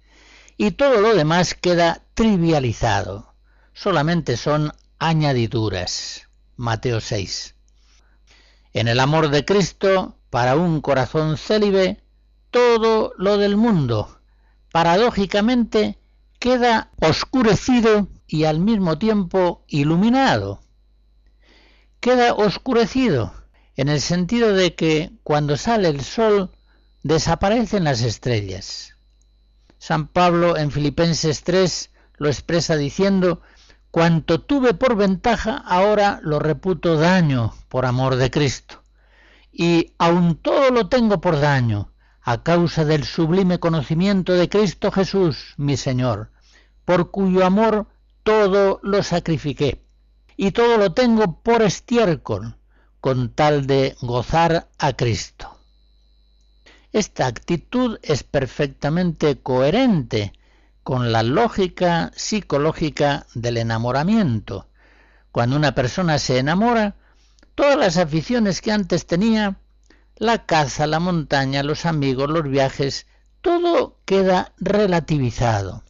[0.58, 3.32] y todo lo demás queda trivializado.
[3.72, 6.28] Solamente son añadiduras.
[6.54, 7.54] Mateo 6.
[8.74, 12.02] En el amor de Cristo, para un corazón célibe,
[12.50, 14.20] todo lo del mundo,
[14.70, 15.98] paradójicamente,
[16.38, 20.60] queda oscurecido y al mismo tiempo iluminado.
[22.00, 23.32] Queda oscurecido
[23.76, 26.50] en el sentido de que cuando sale el sol
[27.02, 28.94] desaparecen las estrellas.
[29.78, 33.42] San Pablo en Filipenses 3 lo expresa diciendo,
[33.90, 38.82] cuanto tuve por ventaja, ahora lo reputo daño por amor de Cristo.
[39.52, 45.54] Y aun todo lo tengo por daño, a causa del sublime conocimiento de Cristo Jesús,
[45.56, 46.30] mi Señor,
[46.84, 47.86] por cuyo amor
[48.22, 49.84] todo lo sacrifiqué.
[50.36, 52.55] Y todo lo tengo por estiércol,
[53.06, 55.56] con tal de gozar a Cristo.
[56.92, 60.32] Esta actitud es perfectamente coherente
[60.82, 64.66] con la lógica psicológica del enamoramiento.
[65.30, 66.96] Cuando una persona se enamora,
[67.54, 69.54] todas las aficiones que antes tenía,
[70.16, 73.06] la caza, la montaña, los amigos, los viajes,
[73.40, 75.84] todo queda relativizado.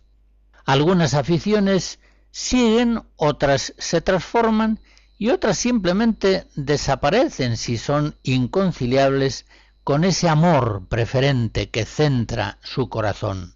[0.67, 1.99] Algunas aficiones
[2.31, 4.81] siguen, otras se transforman
[5.19, 9.47] y otras simplemente desaparecen si son inconciliables
[9.85, 13.55] con ese amor preferente que centra su corazón.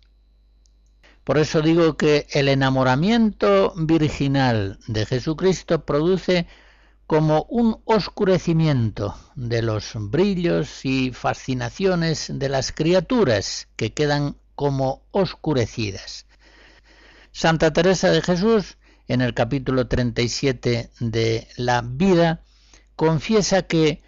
[1.24, 6.46] Por eso digo que el enamoramiento virginal de Jesucristo produce
[7.06, 16.26] como un oscurecimiento de los brillos y fascinaciones de las criaturas que quedan como oscurecidas.
[17.32, 18.76] Santa Teresa de Jesús,
[19.10, 22.44] en el capítulo 37 de La vida,
[22.94, 24.02] confiesa que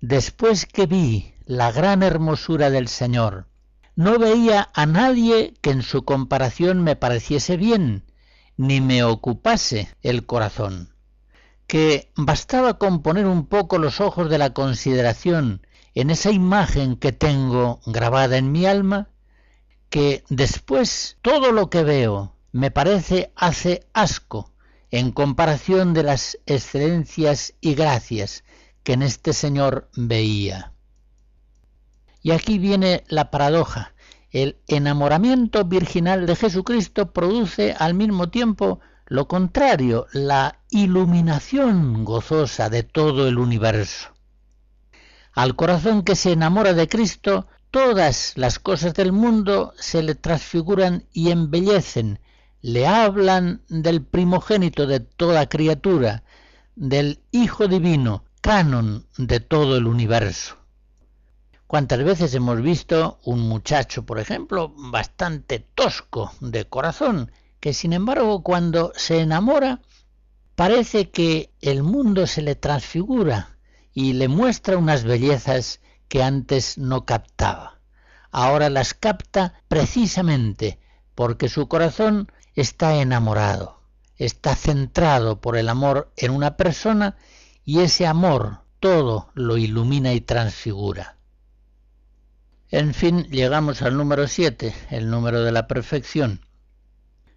[0.00, 3.46] después que vi la gran hermosura del Señor.
[3.94, 8.02] No veía a nadie que en su comparación me pareciese bien,
[8.56, 10.92] ni me ocupase el corazón.
[11.68, 17.12] Que bastaba con poner un poco los ojos de la consideración en esa imagen que
[17.12, 19.08] tengo grabada en mi alma,
[19.88, 24.52] que después todo lo que veo me parece hace asco
[24.90, 28.44] en comparación de las excelencias y gracias
[28.82, 30.72] que en este Señor veía.
[32.22, 33.94] Y aquí viene la paradoja.
[34.30, 38.80] El enamoramiento virginal de Jesucristo produce al mismo tiempo
[39.10, 44.10] lo contrario, la iluminación gozosa de todo el universo.
[45.32, 51.06] Al corazón que se enamora de Cristo, todas las cosas del mundo se le transfiguran
[51.10, 52.20] y embellecen,
[52.60, 56.24] le hablan del primogénito de toda criatura,
[56.74, 60.56] del Hijo Divino, canon de todo el universo.
[61.66, 67.30] ¿Cuántas veces hemos visto un muchacho, por ejemplo, bastante tosco de corazón,
[67.60, 69.80] que sin embargo cuando se enamora
[70.54, 73.58] parece que el mundo se le transfigura
[73.92, 77.80] y le muestra unas bellezas que antes no captaba.
[78.30, 80.78] Ahora las capta precisamente
[81.14, 83.78] porque su corazón está enamorado,
[84.16, 87.16] está centrado por el amor en una persona
[87.64, 91.16] y ese amor todo lo ilumina y transfigura.
[92.70, 96.44] En fin, llegamos al número 7, el número de la perfección.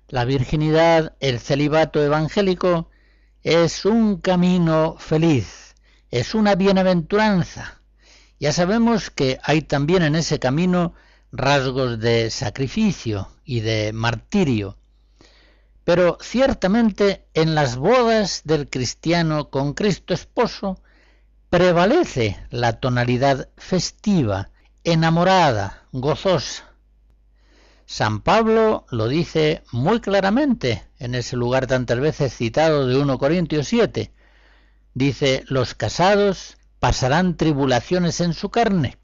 [0.08, 2.90] La virginidad, el celibato evangélico,
[3.44, 5.76] es un camino feliz,
[6.10, 7.80] es una bienaventuranza.
[8.40, 10.96] Ya sabemos que hay también en ese camino
[11.32, 14.78] rasgos de sacrificio y de martirio.
[15.84, 20.80] Pero ciertamente en las bodas del cristiano con Cristo esposo
[21.50, 24.52] prevalece la tonalidad festiva,
[24.84, 26.72] enamorada, gozosa.
[27.86, 33.68] San Pablo lo dice muy claramente en ese lugar tantas veces citado de 1 Corintios
[33.68, 34.14] 7.
[34.94, 38.98] Dice, los casados pasarán tribulaciones en su carne,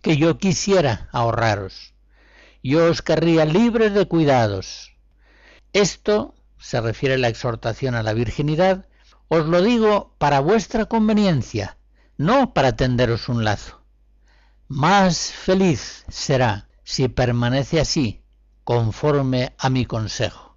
[0.00, 1.92] que yo quisiera ahorraros.
[2.62, 4.91] Yo os querría libres de cuidados.
[5.72, 8.86] Esto, se refiere a la exhortación a la virginidad,
[9.28, 11.78] os lo digo para vuestra conveniencia,
[12.16, 13.82] no para tenderos un lazo.
[14.68, 18.22] Más feliz será si permanece así,
[18.64, 20.51] conforme a mi consejo.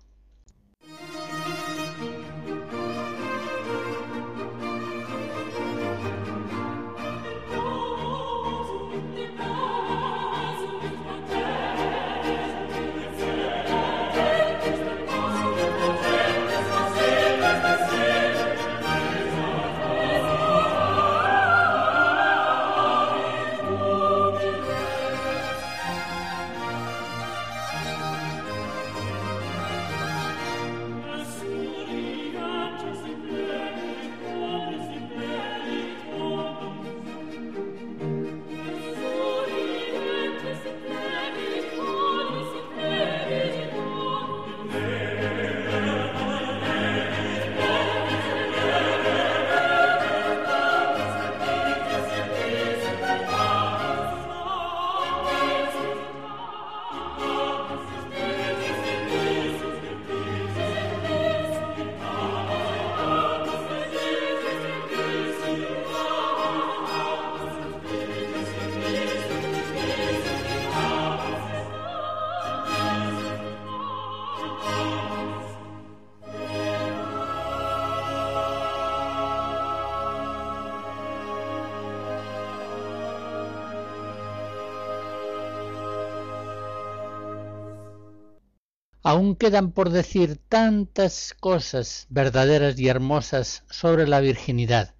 [89.38, 94.96] Quedan por decir tantas cosas verdaderas y hermosas sobre la virginidad.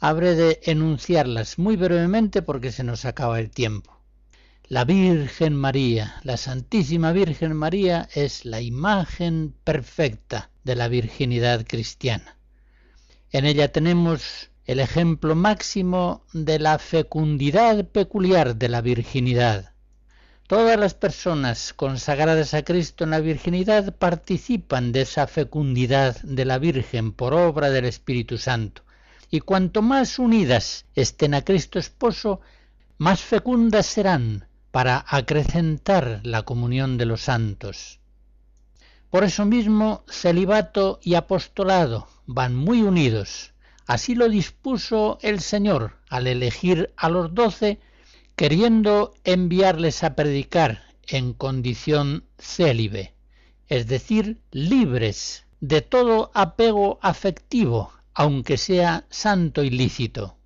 [0.00, 4.00] Habré de enunciarlas muy brevemente porque se nos acaba el tiempo.
[4.68, 12.38] La Virgen María, la Santísima Virgen María, es la imagen perfecta de la virginidad cristiana.
[13.30, 19.73] En ella tenemos el ejemplo máximo de la fecundidad peculiar de la virginidad
[20.46, 26.58] Todas las personas consagradas a Cristo en la virginidad participan de esa fecundidad de la
[26.58, 28.82] Virgen por obra del Espíritu Santo.
[29.30, 32.42] Y cuanto más unidas estén a Cristo esposo,
[32.98, 38.00] más fecundas serán para acrecentar la comunión de los santos.
[39.08, 43.54] Por eso mismo, celibato y apostolado van muy unidos.
[43.86, 47.80] Así lo dispuso el Señor al elegir a los doce
[48.36, 53.14] queriendo enviarles a predicar en condición célibe,
[53.68, 60.36] es decir, libres de todo apego afectivo, aunque sea santo y lícito.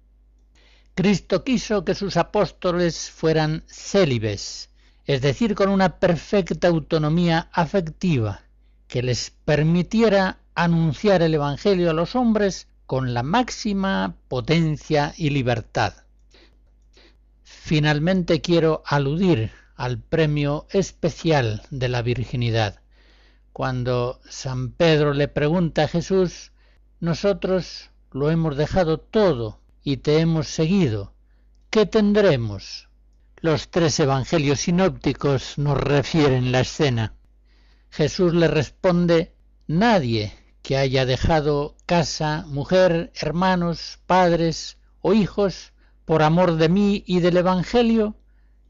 [0.95, 4.69] Cristo quiso que sus apóstoles fueran célibes,
[5.07, 8.43] es decir, con una perfecta autonomía afectiva,
[8.87, 15.95] que les permitiera anunciar el Evangelio a los hombres con la máxima potencia y libertad.
[17.69, 22.81] Finalmente quiero aludir al premio especial de la virginidad.
[23.53, 26.53] Cuando San Pedro le pregunta a Jesús,
[26.99, 31.13] nosotros lo hemos dejado todo y te hemos seguido.
[31.69, 32.89] ¿Qué tendremos?
[33.37, 37.17] Los tres evangelios sinópticos nos refieren la escena.
[37.91, 39.35] Jesús le responde,
[39.67, 45.75] nadie que haya dejado casa, mujer, hermanos, padres o hijos,
[46.09, 48.17] por amor de mí y del Evangelio,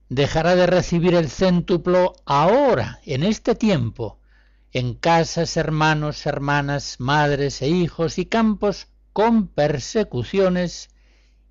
[0.08, 4.18] dejará de recibir el céntuplo ahora, en este tiempo,
[4.72, 10.90] en casas, hermanos, hermanas, madres e hijos y campos, con persecuciones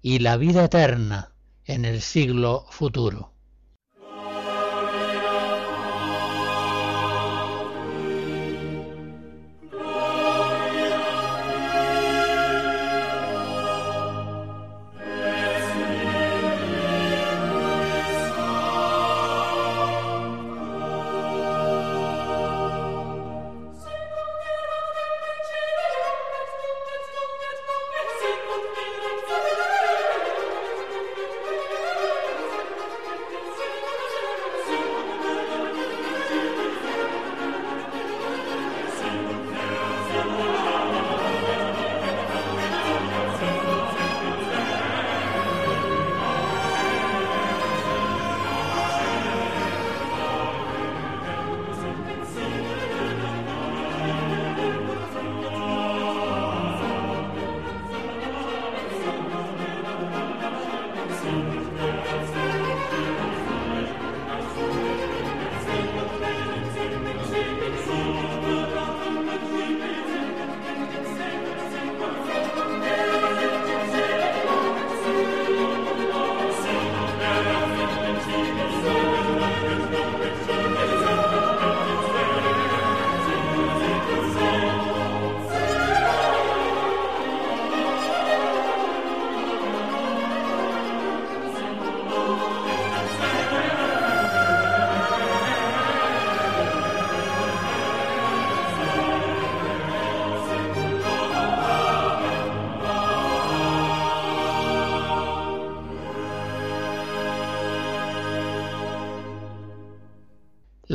[0.02, 1.32] y la vida eterna
[1.64, 3.32] en el siglo futuro.